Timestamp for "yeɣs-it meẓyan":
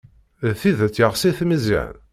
0.99-1.95